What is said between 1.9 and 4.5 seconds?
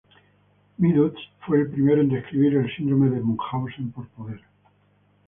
en describir el Síndrome de Munchausen por poder.